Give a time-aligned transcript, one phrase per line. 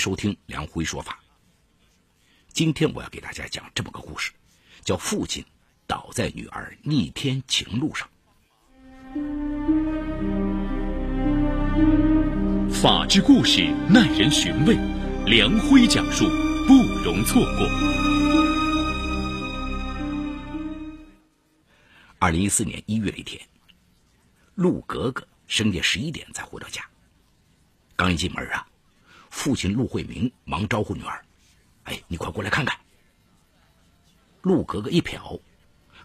[0.00, 1.20] 收听梁辉说法。
[2.54, 4.32] 今天我要给大家讲这么个故事，
[4.82, 5.44] 叫父亲
[5.86, 8.08] 倒在女儿逆天情路上。
[12.72, 14.74] 法治故事耐人寻味，
[15.26, 16.24] 梁辉讲述
[16.66, 16.72] 不
[17.04, 17.68] 容错过。
[22.18, 23.38] 二零一四年一月的一天，
[24.54, 26.82] 陆格格深夜十一点才回到家，
[27.96, 28.66] 刚一进门啊，
[29.30, 31.24] 父亲陆慧明忙招呼女儿。
[31.84, 32.78] 哎，你快过来看看！
[34.42, 35.40] 陆格格一瞟，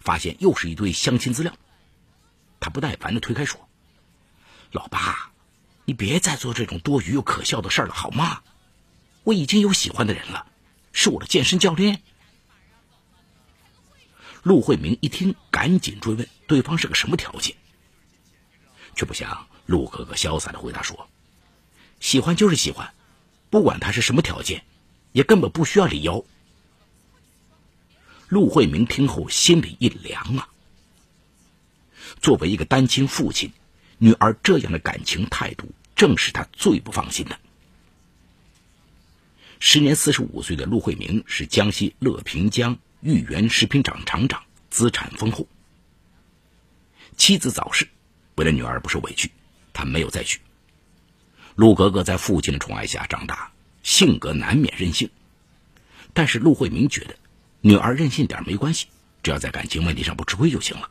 [0.00, 1.52] 发现又是一堆相亲资料。
[2.60, 3.68] 他不耐烦的推开说
[4.72, 5.32] ：“老爸，
[5.84, 8.42] 你别再做这种多余又可笑的事了，好吗？
[9.24, 10.46] 我已经有喜欢的人了，
[10.92, 12.00] 是我的健身教练。”
[14.42, 17.56] 陆慧明一听，赶紧追问对方是个什么条件，
[18.94, 21.08] 却不想陆格格潇洒的回答说
[22.00, 22.94] ：“喜欢就是喜欢，
[23.50, 24.62] 不管他是什么条件。”
[25.16, 26.26] 也根本不需要理由。
[28.28, 30.50] 陆慧明听后心里一凉啊。
[32.20, 33.50] 作为一个单亲父亲，
[33.96, 37.38] 女儿这样的感情态度，正是他最不放心的。
[39.58, 45.48] 时年四十五岁的陆慧明是江西乐平江豫园食品厂厂长，资产丰厚。
[47.16, 47.88] 妻子早逝，
[48.34, 49.30] 为了女儿不受委屈，
[49.72, 50.40] 他没有再娶。
[51.56, 53.50] 陆格格在父亲的宠爱下长大。
[53.82, 55.10] 性格难免任性，
[56.12, 57.14] 但是陆慧明觉得，
[57.60, 58.88] 女儿任性点没关系，
[59.22, 60.90] 只要在感情问题上不吃亏就行了。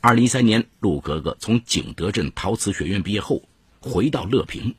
[0.00, 3.42] 二零一三年，陆格格从景德镇陶瓷学院毕业后，
[3.80, 4.76] 回到乐平。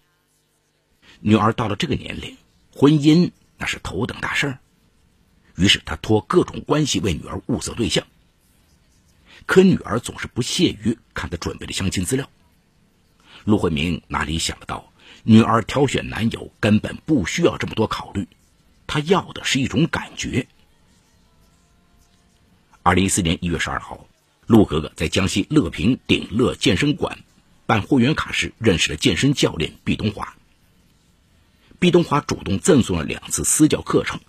[1.20, 2.38] 女儿到了这个年龄，
[2.74, 4.60] 婚姻那是头等大事儿，
[5.58, 8.08] 于是他托各种关系为女儿物色对象。
[9.46, 12.30] 可女儿总是不屑于看他准备的相亲资料。
[13.46, 14.92] 陆慧明哪里想得到？
[15.24, 18.28] 女儿挑选男友根本不需要这么多考虑，
[18.86, 20.46] 她要的是一种感觉。
[22.84, 24.06] 二零一四年一月十二号，
[24.46, 27.18] 陆格格在江西乐平鼎乐健身馆
[27.66, 30.36] 办会员卡时认识了健身教练毕东华。
[31.80, 34.20] 毕东华主动赠送了两次私教课程，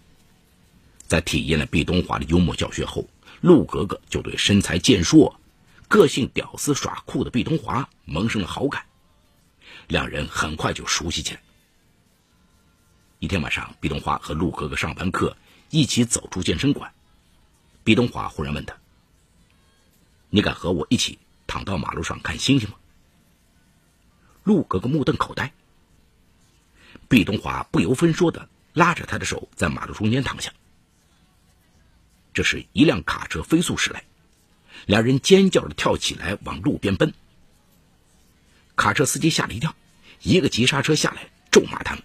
[1.06, 3.06] 在体验了毕东华的幽默教学后，
[3.42, 5.38] 陆格格就对身材健硕、
[5.88, 8.84] 个性屌丝耍酷的毕东华萌生了好感。
[9.88, 11.40] 两人很快就熟悉起来。
[13.18, 15.36] 一天晚上，毕东华和陆哥哥上完课，
[15.70, 16.92] 一起走出健身馆。
[17.82, 18.76] 毕东华忽然问他
[20.28, 22.76] ：“你敢和我一起躺到马路上看星星吗？”
[24.44, 25.52] 陆哥哥目瞪口呆。
[27.08, 30.52] 毕东华不由分说的拉着他的手，在马路中间躺下。
[32.34, 34.04] 这时，一辆卡车飞速驶来，
[34.84, 37.14] 两人尖叫着跳起来往路边奔。
[38.76, 39.74] 卡车司机吓了一跳，
[40.22, 42.04] 一个急刹车下来，咒骂他们。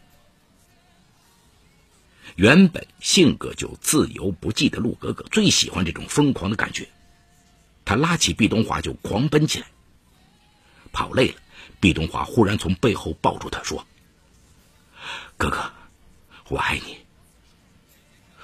[2.38, 6.88] 原本性格就自由不羁的陆格格最喜欢这种疯狂的感觉，
[7.84, 9.68] 他拉起毕东华就狂奔起来。
[10.94, 11.36] 跑累了，
[11.80, 13.86] 毕东华忽然从背后抱住他说
[15.38, 15.72] ：“哥哥，
[16.48, 16.98] 我爱你。”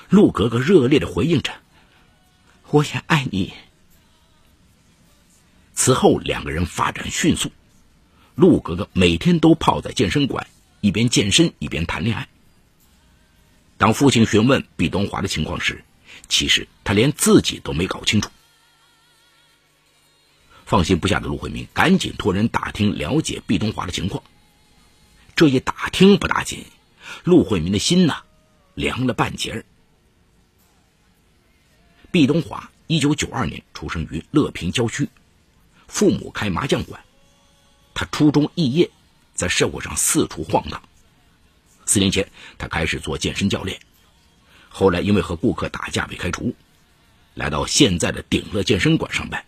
[0.10, 1.54] 陆格格热烈的回应着
[2.72, 3.54] ：“我也爱你。”
[5.74, 7.52] 此后，两个人发展迅速。
[8.38, 10.46] 陆格格每天都泡在健身馆，
[10.80, 12.30] 一边健身一边谈恋爱。
[13.80, 15.84] 当父亲询问毕东华的情况时，
[16.30, 18.30] 其实他连自己都没搞清楚。
[20.68, 24.24] 放心不下的陆慧明赶紧托人打听了解毕东华的情况。
[25.36, 26.64] 这一打听不打紧，
[27.24, 28.22] 陆慧明的心呐
[28.76, 29.66] 凉了半截儿。
[32.12, 35.10] 毕东华一九九二年出生于乐平郊区，
[35.88, 37.04] 父母开麻将馆。
[37.98, 38.92] 他初中肄业，
[39.34, 40.84] 在社会上四处晃荡。
[41.88, 43.80] 四年前，他开始做健身教练，
[44.70, 46.54] 后来因为和顾客打架被开除，
[47.34, 49.44] 来到现在的鼎乐健身馆上班。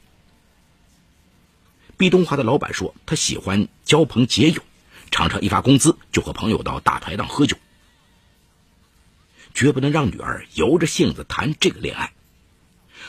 [1.95, 4.63] 毕东华的老板说，他喜欢交朋结友，
[5.11, 7.55] 常常一发工资就和朋友到大排档喝酒，
[9.53, 12.13] 绝不能让女儿由着性子谈这个恋爱。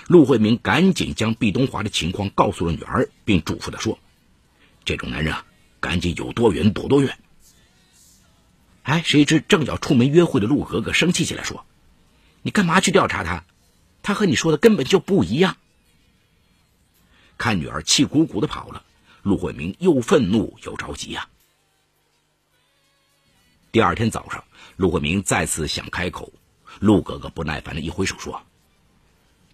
[0.06, 3.98] 陆慧明赶紧将毕东华的情况告诉了女儿，并嘱咐她说。
[4.84, 5.44] 这种男人啊，
[5.80, 7.18] 赶紧有多远躲多远。
[8.82, 11.64] 哎，谁知正要出门约会的陆格格生气起来，说
[12.42, 13.44] ：“你干嘛去调查他？
[14.02, 15.56] 他和你说的根本就不一样。”
[17.38, 18.82] 看女儿气鼓鼓的跑了，
[19.22, 21.28] 陆慧明又愤怒又着急呀。
[23.70, 24.44] 第二天早上，
[24.76, 26.32] 陆慧明再次想开口，
[26.80, 28.42] 陆格格不耐烦的一挥手说：“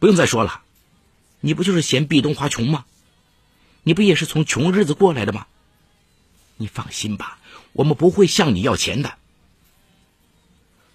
[0.00, 0.62] 不用再说了，
[1.40, 2.86] 你不就是嫌毕东华穷吗？”
[3.86, 5.46] 你不也是从穷日子过来的吗？
[6.56, 7.38] 你放心吧，
[7.72, 9.16] 我们不会向你要钱的，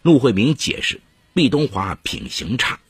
[0.01, 0.99] 陆慧明解释
[1.33, 2.81] ：“毕东华品行差。”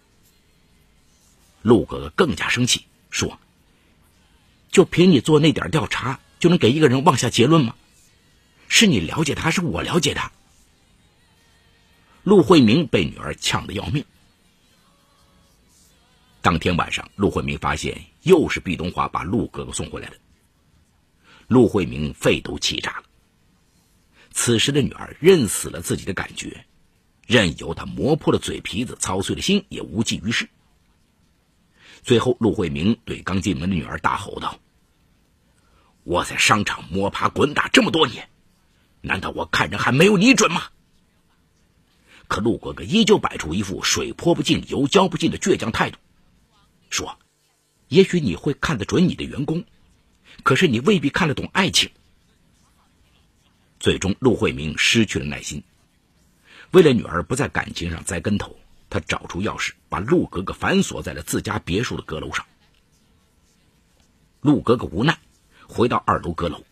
[1.61, 3.37] 陆哥哥更加生气，说
[4.71, 7.75] ：“就凭你做那点调查，就能给一个人妄下结论吗？
[8.67, 10.31] 是你了解他，还是我了解他？”
[12.25, 14.03] 陆慧明被女儿呛得要命。
[16.41, 20.17] 当天晚上，陆慧明发现又是毕东华把陆哥哥送回来的。
[21.47, 23.03] 陆慧明肺都气炸了。
[24.31, 26.65] 此时的女儿认死了自己的感觉，
[27.27, 30.49] 任由他磨破了嘴皮子，操碎了心，也无济于事。
[32.01, 34.57] 最后，陆慧明对刚进门的女儿大吼道
[36.03, 38.27] ：“我在商场摸爬滚打这么多年，
[39.01, 40.63] 难道我看人还没有你准吗？”
[42.27, 45.99] 可陆哥哥依旧摆出一副水泼不进、油浇不进的倔强态度。
[46.91, 47.17] 说
[47.89, 49.63] ：“也许你会看得准你的员工，
[50.43, 51.89] 可是你未必看得懂爱情。”
[53.79, 55.63] 最终，陆慧明失去了耐心。
[56.71, 58.55] 为了女儿不在感情上栽跟头，
[58.89, 62.45] 他找出钥匙，把陆格格反锁在了自家别墅的阁楼上。
[64.41, 65.19] 陆格格无奈，
[65.67, 66.63] 回到二楼阁楼，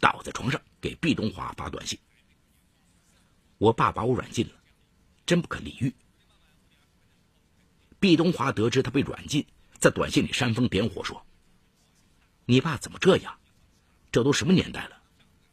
[0.00, 1.98] 倒在床上给毕东华发短信
[3.58, 4.52] ：“我爸把我软禁了，
[5.24, 5.94] 真不可理喻。”
[8.02, 9.46] 毕东华得知他被软禁，
[9.78, 11.24] 在短信里煽风点火说
[12.46, 13.38] ：“你爸怎么这样？
[14.10, 15.00] 这都什么年代了，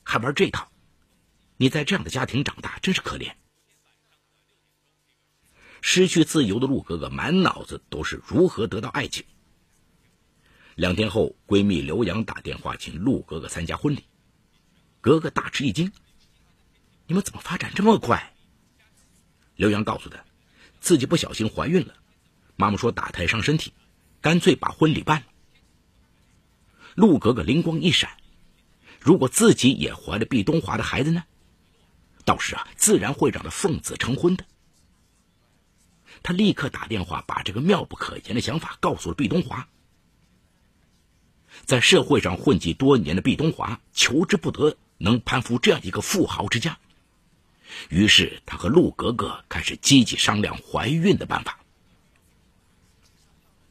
[0.03, 0.67] 还玩这套？
[1.57, 3.33] 你在这样的家庭长大，真是可怜。”
[5.81, 9.23] 失去自由的陆格格满脑子都是如何得到爱情。
[10.73, 14.05] 两天后，闺蜜刘洋打电话请陆格格参加婚礼，
[15.01, 15.91] 格格大吃一惊
[17.05, 18.33] ：“你们怎么发展这么快？”
[19.55, 20.25] 刘洋告诉她，
[20.79, 21.93] 自己不小心怀孕了。
[22.59, 23.71] 妈妈说打胎伤身体，
[24.19, 25.27] 干脆把婚礼办了。
[26.93, 28.17] 陆格格灵光一闪，
[28.99, 31.23] 如果自己也怀了毕东华的孩子呢？
[32.25, 34.43] 到时啊，自然会让他奉子成婚的。
[36.21, 39.69] 他立刻打电话把这个妙不可言的想法告诉了毕东华。
[41.63, 46.77] 在社会上混迹多年的毕东华求之不得能攀附这样一个富豪之家，
[47.87, 51.57] 于是他和陆格格开始积极商量怀孕的办法。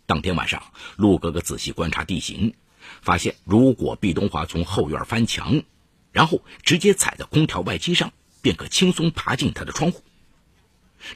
[0.08, 2.54] 当天晚上，陆格格仔细观察地形，
[3.02, 5.62] 发现如果毕东华从后院翻墙，
[6.12, 8.10] 然后直接踩在空调外机上，
[8.40, 10.02] 便可轻松爬进他的窗户。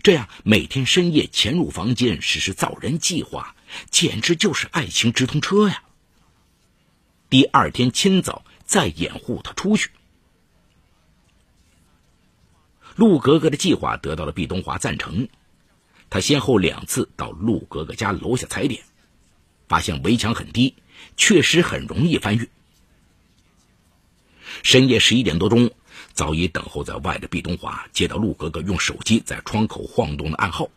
[0.02, 3.56] 这样每天深夜潜入房间实施造人计划，
[3.88, 5.82] 简直就是爱情直通车呀！
[7.30, 9.88] 第二天清早再掩护他出去。
[12.96, 15.28] 陆格格的计划得到了毕东华赞成。
[16.12, 18.82] 他先后两次到陆格格家楼下踩点，
[19.66, 20.74] 发现围墙很低，
[21.16, 22.46] 确实很容易翻越。
[24.62, 25.70] 深夜十一点多钟，
[26.12, 30.68] 早已等候在外的毕东华接到陆格格用手机在窗口晃动的暗号，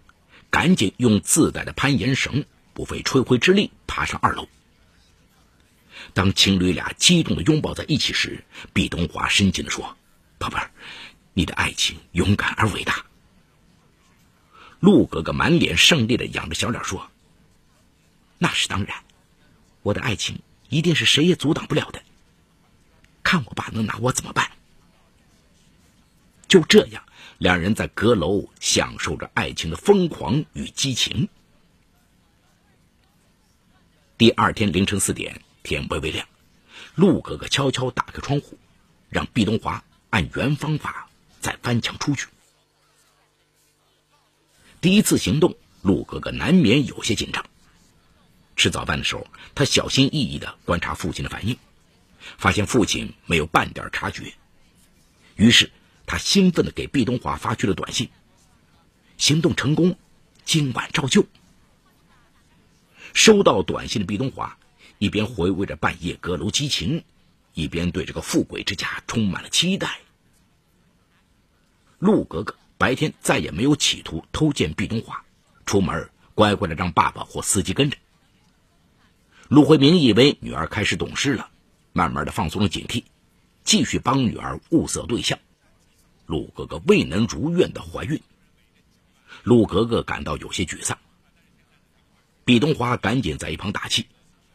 [0.49, 4.47] 赶紧用自带的攀岩绳，不费吹灰之力爬上二楼。
[6.13, 9.97] 当情侣俩激动的拥抱在一起时，毕东华深情的说
[10.39, 10.71] ：“宝贝儿，
[11.33, 13.05] 你的爱情勇敢而伟大。”
[14.79, 17.09] 陆格格满脸胜利的仰着小脸说
[18.37, 19.03] ：“那是当然，
[19.81, 20.39] 我的爱情
[20.69, 22.01] 一定是谁也阻挡不了的。
[23.23, 24.51] 看我爸能拿我怎么办？”
[26.47, 27.03] 就这样，
[27.39, 31.27] 两人在阁楼享受着爱情的疯狂与激情。
[34.17, 36.25] 第二天凌晨四点，天微微亮，
[36.93, 38.57] 陆格格悄悄打开窗户，
[39.09, 41.09] 让毕东华按原方法
[41.41, 42.27] 再翻墙出去。
[44.85, 47.43] 第一次行动，陆格格难免有些紧张。
[48.55, 49.25] 吃早饭的时候，
[49.55, 51.57] 他小心翼翼的观察父亲的反应，
[52.37, 54.35] 发现父亲没有半点察觉。
[55.37, 55.71] 于是，
[56.05, 58.11] 他兴奋的给毕东华发去了短信
[59.17, 59.97] ：“行动成功，
[60.45, 61.25] 今晚照旧。”
[63.11, 64.55] 收到短信的毕东华，
[64.99, 67.03] 一边回味着半夜阁楼激情，
[67.55, 69.99] 一边对这个富贵之家充满了期待。
[71.97, 72.55] 陆格格。
[72.77, 75.23] 白天再也没有企图偷见毕东华，
[75.65, 77.97] 出门乖乖的让爸爸或司机跟着。
[79.47, 81.49] 陆慧明以为女儿开始懂事了，
[81.93, 83.03] 慢慢的放松了警惕，
[83.63, 85.39] 继续帮女儿物色对象。
[86.25, 88.19] 陆格格未能如愿的怀孕，
[89.43, 90.97] 陆格格感到有些沮丧。
[92.43, 94.07] 毕东华赶紧在一旁打气，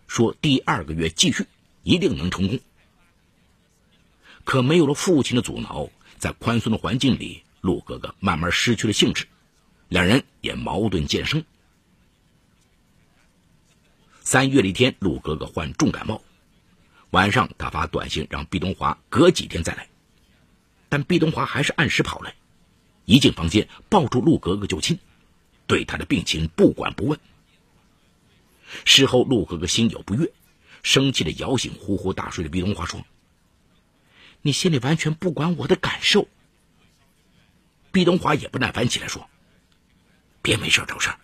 [0.09, 1.47] 说第二个月继续，
[1.85, 2.59] 一定能成功。
[4.45, 7.45] 可没有了父亲的阻挠，在宽松的环境里。
[7.61, 9.27] 陆哥哥慢慢失去了兴致，
[9.89, 11.45] 两人也矛盾渐生。
[14.23, 16.23] 三月的一天，陆哥哥患重感冒，
[17.11, 19.89] 晚上他发短信让毕东华隔几天再来，
[20.89, 22.35] 但毕东华还是按时跑来，
[23.05, 24.99] 一进房间，抱住陆格格就亲，
[25.67, 27.19] 对她的病情不管不问。
[28.85, 30.33] 事后，陆格格心有不悦，
[30.83, 33.05] 生气的摇醒呼呼大睡的毕东华，说
[34.43, 36.29] ：“你心里完全不管我的感受。”
[37.93, 39.29] 毕东华也不耐烦起来，说
[40.43, 41.19] ：“别没事找事儿，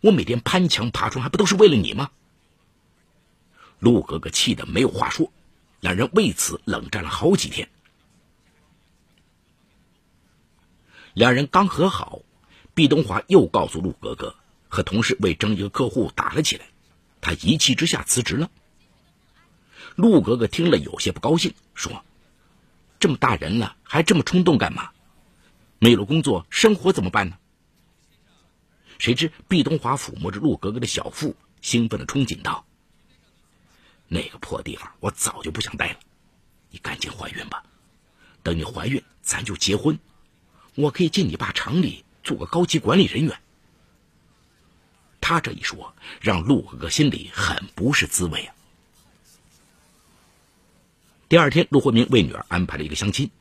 [0.00, 2.10] 我每天攀墙爬窗，还不都是为了你吗？”
[3.80, 5.32] 陆格格气得没有话说，
[5.80, 7.68] 两人为此冷战了好几天。
[11.14, 12.20] 两人刚和好，
[12.74, 14.36] 毕东华又告诉陆格格，
[14.68, 16.66] 和同事为争一个客户打了起来，
[17.20, 18.48] 他一气之下辞职了。
[19.96, 22.04] 陆格格听了有些不高兴，说
[23.00, 24.91] ：“这么大人了，还这么冲动干嘛？
[25.82, 27.36] 没有了工作，生活怎么办呢？”
[29.00, 32.64] 谁知毕东华抚摸着陆格格的小腹，兴奋的憧憬道
[34.06, 35.98] ：“那个破地方，我早就不想待了。
[36.70, 37.64] 你赶紧怀孕吧，
[38.44, 39.98] 等你怀孕，咱就结婚。”
[40.76, 43.40] 我可以进你爸厂里做个高级管理人员。
[45.20, 48.54] 他这一说，让陆哥哥心里很不是滋味啊。
[51.28, 53.32] 第二天，陆慧明为女儿安排了一个相亲。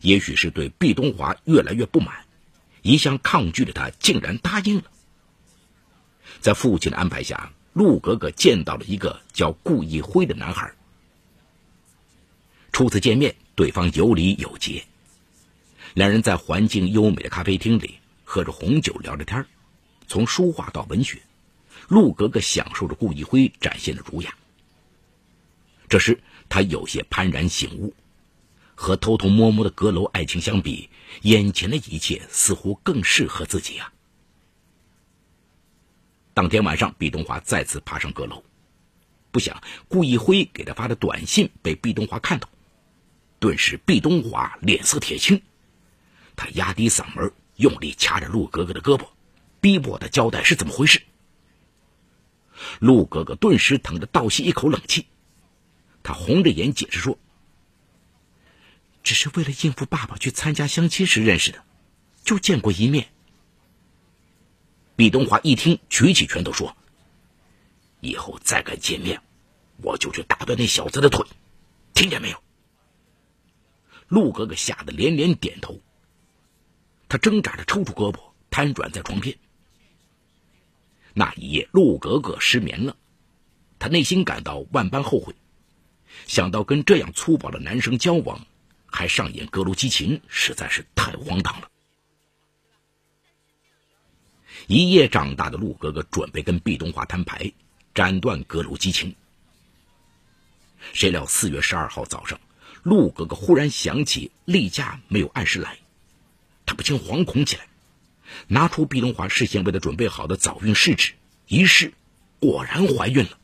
[0.00, 2.14] 也许是对毕东华越来越不满，
[2.82, 4.84] 一向抗拒的他竟然答应了。
[6.40, 10.72] 在父亲的安排下，陆格格见到了一个叫顾一辉的男孩。
[12.70, 14.84] 初次见面，对方有礼有节。
[15.94, 19.44] 两人在环境优美的咖啡厅里喝着红酒，聊着天
[20.06, 21.20] 从书画到文学，
[21.88, 24.32] 陆格格享受着顾一辉展现的儒雅。
[25.88, 27.92] 这时，他有些幡然醒悟，
[28.80, 30.88] 和偷偷摸摸的阁楼爱情相比，
[31.22, 33.92] 眼前的一切似乎更适合自己啊！
[36.32, 38.44] 当天晚上，毕东华再次爬上阁楼，
[39.32, 42.48] 不想顾一辉给他发的短信被毕东华看到，
[43.40, 45.42] 顿时毕东华脸色铁青。
[46.36, 49.08] 他压低嗓门，用力掐着陆格格的胳膊，
[49.60, 51.02] 逼迫他交代是怎么回事。
[52.78, 55.06] 陆格格顿时疼得倒吸一口冷气，
[56.04, 57.18] 他红着眼解释说
[59.08, 61.64] ：“只是为了应付爸爸去参加相亲时认识的，
[62.24, 63.08] 就见过一面。”
[64.96, 66.76] 毕东华一听，举起拳头说
[68.02, 69.22] ：“以后再敢见面，
[69.78, 71.24] 我就去打断那小子的腿，
[71.94, 72.36] 听见没有？”
[74.08, 75.80] 陆格格吓得连连点头。
[77.08, 79.38] 他挣扎着抽出胳膊，瘫软在床边。
[81.14, 82.94] 那一夜，陆格格失眠了，
[83.78, 85.34] 他内心感到万般后悔，
[86.26, 88.46] 想到跟这样粗暴的男生交往，
[88.90, 91.70] 还上演阁楼激情，实在是太荒唐了。
[94.66, 97.52] 一夜长大的陆格格准备跟毕东华摊牌，
[97.94, 99.14] 斩断阁楼激情。
[100.92, 102.40] 谁料四月十二号早上，
[102.82, 105.78] 陆格格忽然想起例假没有按时来。
[106.66, 107.66] 他不禁惶恐起来，
[108.46, 111.14] 拿出毕东华事先为他准备好的早孕试纸，
[111.46, 111.94] 一试，
[112.40, 113.37] 果然怀孕了。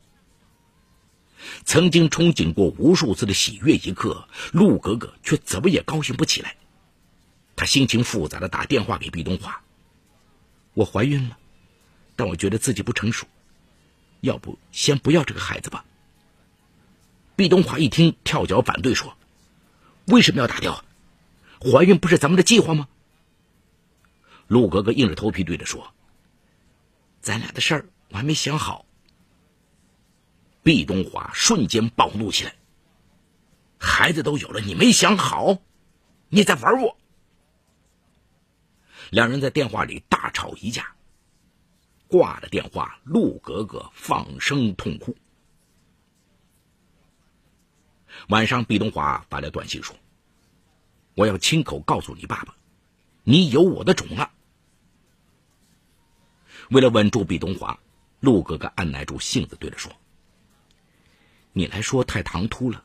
[1.65, 6.55] 曾经憧憬过无数次的喜悦一刻，陆格格却怎么也高兴不起来。
[7.55, 9.61] 他心情复杂的打电话给毕东华
[10.75, 11.37] ：“我怀孕了，
[12.15, 13.25] 但我觉得自己不成熟，
[14.21, 15.83] 要不先不要这个孩子吧。”
[17.35, 19.17] 毕东华一听，跳脚反对说
[20.05, 20.85] ：“为什么要打掉？
[21.59, 22.87] 怀孕不是咱们的计划吗？”
[24.47, 25.93] 陆格格硬着头皮对着说
[27.21, 28.84] ：“咱俩的事儿我还没想好。”
[30.65, 32.55] 毕东华瞬间暴怒起来
[33.77, 35.59] ：“孩子都有了，你没想好？
[36.29, 36.97] 你在玩我！”
[39.11, 40.95] 两人在电话里大吵一架。
[42.07, 45.15] 挂了电话，陆格格放声痛哭。
[48.29, 49.95] 晚上，毕东华发来短信说
[51.13, 52.55] ：“我要亲口告诉你爸爸，
[53.23, 54.31] 你有我的种了。”
[56.71, 57.79] 为了稳住毕东华，
[58.19, 59.91] 陆格格按耐住性子，对他说
[61.57, 62.83] ：“你来说太唐突了，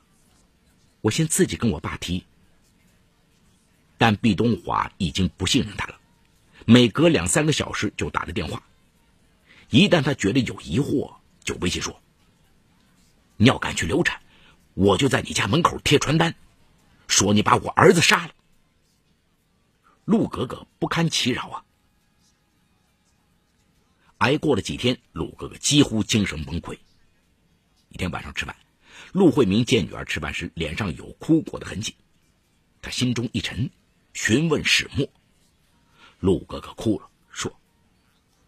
[1.00, 2.24] 我先自己跟我爸提。”
[3.98, 5.98] 但毕东华已经不信任他了，
[6.66, 8.62] 每隔两三个小时就打着电话。
[9.70, 12.00] 一旦他觉得有疑惑，就威胁说
[13.36, 14.22] ：“你要敢去流产，
[14.74, 16.32] 我就在你家门口贴传单，
[17.08, 18.32] 说你把我儿子杀了。”
[20.06, 21.64] 陆格格不堪其扰啊。
[24.18, 26.78] 挨过了几天，陆格格几乎精神崩溃。
[27.90, 28.56] 一天晚上吃饭，
[29.12, 31.94] 陆慧明见女儿吃饭时脸上有哭过的痕迹，
[32.80, 33.68] 他心中一沉，
[34.14, 35.06] 询问始末。
[36.20, 37.52] 陆哥哥哭了，说：“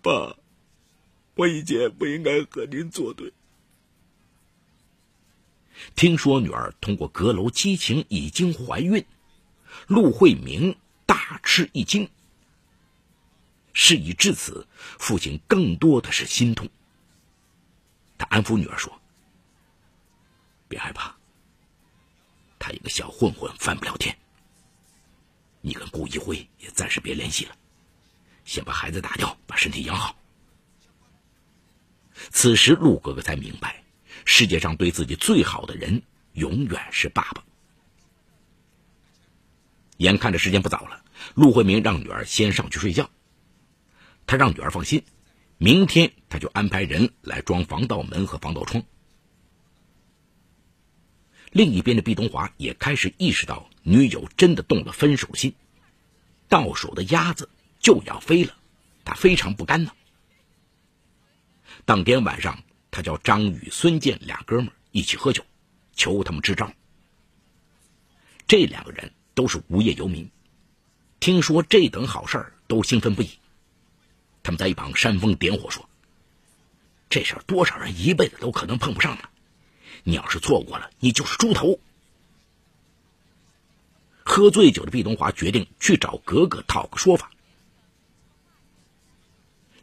[0.03, 0.37] 爸，
[1.35, 3.33] 我以前不应该和您作对。”
[5.97, 9.05] 听说女儿通过阁楼激情已经怀孕，
[9.89, 12.09] 陆慧明大吃一惊。
[13.73, 14.69] 事已至此，
[14.99, 16.69] 父亲更多的是心痛。
[18.19, 19.01] 他安抚女儿说
[20.73, 21.15] ：“别害怕，
[22.59, 24.17] 他一个小混混翻不了天。
[25.61, 27.55] 你跟顾一辉也暂时别联系了，
[28.47, 30.17] 先把孩子打掉，把身体养好。”
[32.33, 33.85] 此时，陆哥哥才明白，
[34.25, 36.03] 世界上对自己最好的人，
[36.33, 37.45] 永远是爸爸。
[39.99, 43.11] 眼看着时间不早了，陆慧明让女儿先上去睡觉。
[44.27, 45.05] 他让女儿放心，
[45.59, 48.83] 明天他就安排人来装防盗门和防盗窗。
[51.53, 55.55] 另一边的毕东华也开始意识到女友真的动了分手心，
[56.49, 58.57] 到手的鸭子就要飞了，
[59.05, 59.93] 他非常不甘呢。
[61.85, 65.45] 当天晚上，他叫张宇、孙健俩哥们一起喝酒，
[65.95, 66.73] 求他们支招。
[68.47, 70.31] 这两个人都是无业游民，
[71.21, 73.31] 听说这等好事都兴奋不已。
[74.43, 75.87] 他们在一旁煽风点火说
[77.11, 79.29] ：“这事儿多少人一辈子都可能碰不上呢，
[80.03, 81.79] 你要是错过了，你就是猪头。”
[84.25, 87.31] 喝醉酒的毕东华决定去找格格讨个说法。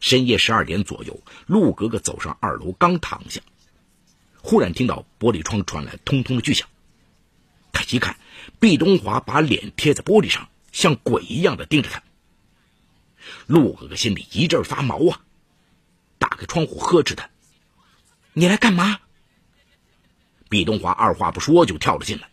[0.00, 3.40] 深夜十二点左右，陆格格走上二楼，刚躺下，
[4.42, 6.66] 忽然听到玻璃窗传来通通的巨响。
[7.70, 8.18] 他一看，
[8.58, 12.02] 毕东华把脸贴在玻璃上，像鬼一样的盯着他。
[13.46, 15.20] 陆格格心里一阵发毛啊！
[16.18, 17.28] 打开窗户呵斥他
[18.32, 19.00] ：“你来干嘛？”
[20.50, 22.28] 毕东华二话不说就跳了进来。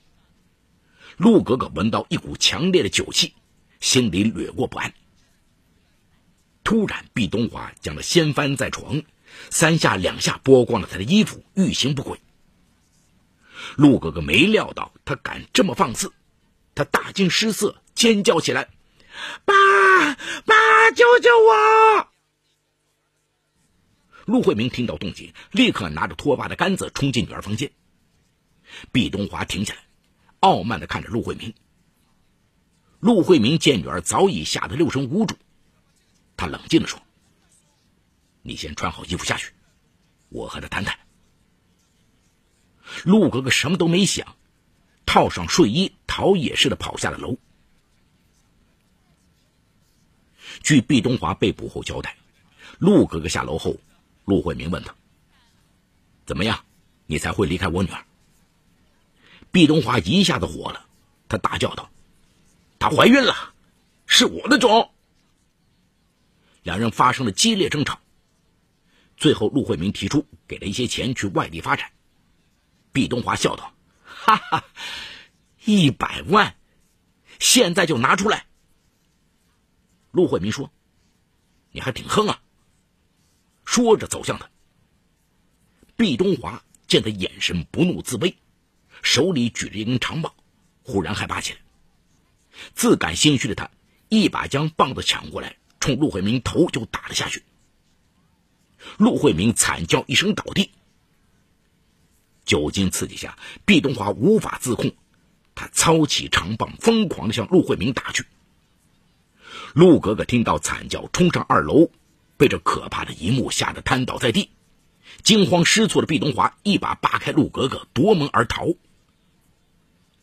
[1.16, 3.34] 陆格格闻到一股强烈的酒气，
[3.80, 4.94] 心里掠过不安。
[6.64, 9.04] 突然，毕东华将他掀翻在床，
[9.50, 12.20] 三下两下剥光了他的衣服，欲行不轨。
[13.76, 16.12] 陆格格没料到他敢这么放肆，
[16.76, 18.70] 他大惊失色，尖叫起来。
[19.46, 19.54] 爸
[20.46, 22.08] 爸，救救我！
[24.26, 27.72] 陆慧明听到动静，立刻拿着拖把的杆子冲进女儿房间。
[28.92, 29.82] 毕东华停下来，
[30.42, 31.54] 傲慢的看着陆慧明。
[33.00, 35.36] 陆慧明见女儿早已吓得六神无主，
[36.36, 37.02] 他冷静的说
[38.42, 39.54] ：“你先穿好衣服下去，
[40.30, 40.98] 我和他谈谈。”
[43.04, 44.36] 陆哥哥什么都没想，
[45.06, 47.38] 套上睡衣，逃也似的跑下了楼。
[50.64, 52.18] 据毕东华被捕后交代，
[52.80, 53.76] 陆哥哥下楼后，
[54.26, 54.96] 陆慧明问他
[56.26, 56.66] ：“怎么样，
[57.06, 58.04] 你才会离开我女儿？”
[59.58, 60.86] 毕东华一下子火了，
[61.28, 61.90] 他大叫道
[62.78, 63.56] ：“她怀孕了，
[64.06, 64.92] 是我的种！”
[66.62, 68.00] 两人发生了激烈争吵，
[69.16, 71.92] 最后陆慧明提出给了一些钱去外地发展。
[72.92, 73.74] 毕东华笑道
[74.06, 74.64] ：“哈哈，
[75.66, 76.56] 一百万，
[77.40, 78.46] 现在就拿出来。”
[80.14, 80.72] 陆慧明说
[81.74, 82.40] ：“你还挺横啊！”
[83.66, 84.48] 说着走向他。
[85.96, 88.38] 毕东华见他眼神不怒自威，
[89.02, 90.34] 手里举着一根长棒，
[90.84, 91.60] 忽然害怕起来。
[92.74, 93.70] 自感心虚的他，
[94.10, 97.44] 一把将棒子抢过来，冲陆慧明头就打了下去。
[98.98, 100.72] 陆慧明惨叫一声倒地。
[102.46, 104.94] 酒精刺激下，毕东华无法自控，
[105.54, 108.26] 他操起长棒，疯狂的向陆慧明打去。
[109.74, 111.92] 陆格格听到惨叫，冲上二楼，
[112.38, 114.50] 被这可怕的一幕吓得瘫倒在地。
[115.24, 118.68] 惊慌失措的毕东华一把扒开陆格格，夺门而逃。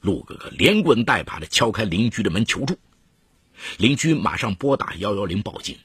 [0.05, 2.79] 陆哥哥连滚带爬的敲开邻居的门求助，
[3.79, 5.79] 邻居马上拨打幺幺零报警。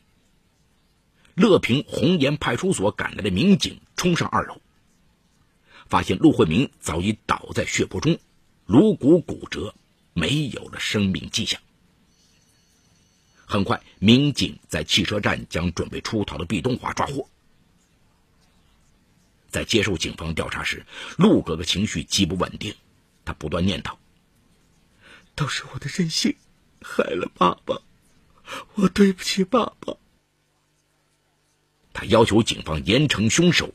[1.35, 4.59] 乐平红岩派出所赶来的民警冲上二楼，
[5.87, 8.19] 发现陆慧明早已倒在血泊中，
[8.65, 9.73] 颅骨骨折，
[10.11, 11.61] 没有了生命迹象。
[13.45, 17.25] 很快，民警在汽车站将准备出逃的毕东华抓获。
[19.49, 20.85] 在接受警方调查时，
[21.17, 22.75] 陆哥哥情绪极不稳定，
[23.23, 23.95] 他不断念叨
[25.39, 26.35] ：“都是我的任性，
[26.81, 27.81] 害了爸爸，
[28.73, 29.95] 我对不起爸爸。”
[31.95, 33.73] 他要求警方严惩凶手，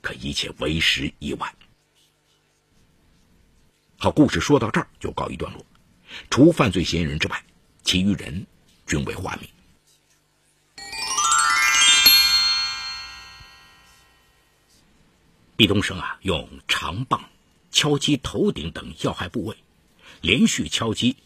[0.00, 1.54] 可一切为时已晚。
[3.96, 5.64] 好，故事说到这儿就告一段落。
[6.30, 7.44] 除犯罪嫌疑人之外，
[7.84, 8.44] 其余人。
[8.84, 9.48] 均为化名。
[15.56, 17.30] 毕东升啊，用长棒
[17.70, 19.56] 敲击头顶等要害部位，
[20.22, 21.16] 连续敲击，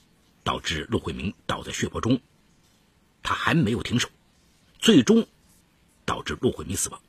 [0.43, 2.21] 导致陆慧明倒在血泊中。
[3.23, 4.09] 他还没有停手，
[4.79, 5.27] 最终
[6.05, 7.01] 导致陆慧明死亡。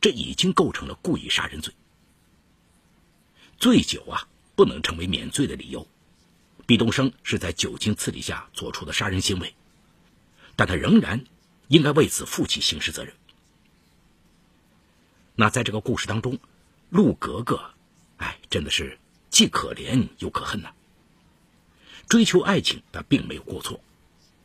[0.00, 1.72] 这已经构成了故意杀人罪。
[3.58, 5.86] 醉酒啊，不能成为免罪的理由。
[6.66, 9.54] 毕东升是在酒精刺激下做出的杀人行为，
[10.56, 11.24] 但他仍然
[11.68, 13.14] 应该为此负起刑事责任。
[15.36, 16.38] 那在这个故事当中，
[16.88, 17.72] 陆格格，
[18.16, 18.98] 哎，真的是
[19.32, 20.72] 既可怜又可恨呐。
[22.08, 23.80] 追求爱情，他并没有过错，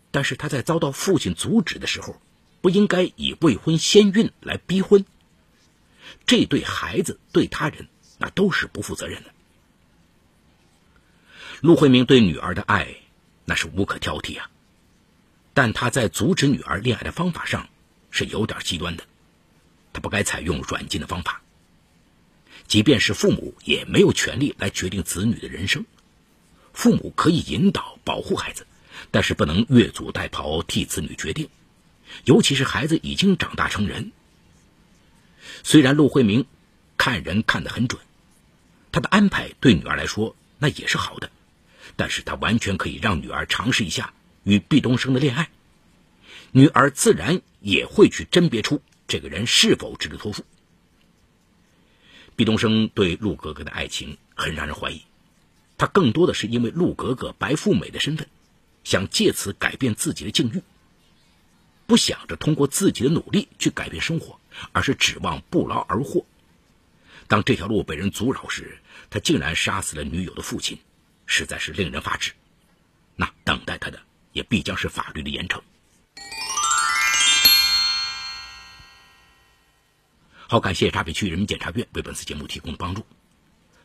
[0.09, 2.19] 但是他在遭到父亲阻止的时候，
[2.61, 5.05] 不应该以未婚先孕来逼婚。
[6.25, 9.31] 这对孩子、对他人，那都是不负责任的。
[11.59, 12.95] 陆慧明对女儿的爱，
[13.43, 14.49] 那是无可挑剔啊，
[15.53, 17.67] 但他在阻止女儿恋爱的方法上，
[18.09, 19.03] 是有点极端的。
[19.91, 21.41] 他不该采用软禁的方法。
[22.67, 25.85] 即便是父母，也没有权利来决定子女的人生。
[26.73, 28.67] 父母可以引导、保护孩子，
[29.09, 31.49] 但是不能越俎代庖替子女决定，
[32.25, 34.11] 尤其是孩子已经长大成人。
[35.63, 36.45] 虽然陆慧明
[36.97, 38.01] 看人看得很准，
[38.91, 41.31] 他的安排对女儿来说那也是好的，
[41.95, 45.49] 但是他完全可以让女儿尝试一下与毕东升的恋爱，
[46.51, 50.43] 女儿自然也会去甄别出这个人是否值得托付。
[52.37, 55.01] 毕东升对陆格格的爱情很让人怀疑。
[55.75, 58.27] 他更多的是因为陆格格白富美的身份，
[58.83, 60.61] 想借此改变自己的境遇，
[61.87, 64.39] 不想着通过自己的努力去改变生活，
[64.71, 66.25] 而是指望不劳而获。
[67.27, 68.77] 当这条路被人阻扰时，
[69.09, 70.77] 他竟然杀死了女友的父亲，
[71.25, 72.33] 实在是令人发指。
[73.15, 73.99] 那等待他的
[74.31, 75.59] 也必将是法律的严惩。
[80.47, 83.05] 好，感谢闸北区人民检察院为本次节目提供的帮助。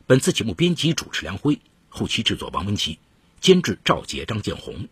[0.06, 1.58] 本次节目编辑主持梁辉。
[1.94, 2.98] 后期制作王文琪，
[3.38, 4.88] 监制赵杰、张建红，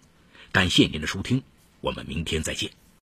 [0.53, 1.43] 感谢您的收听，
[1.81, 2.71] 我们明天再见。